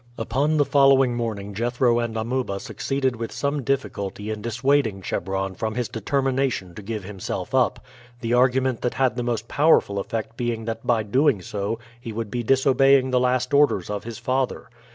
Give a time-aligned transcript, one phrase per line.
[0.17, 5.75] Upon the following morning Jethro and Amuba succeeded with some difficulty in dissuading Chebron from
[5.75, 7.85] his determination to give himself up,
[8.19, 11.41] the argument that had the most powerful effect being that by so doing
[11.99, 14.69] he would be disobeying the last orders of his father.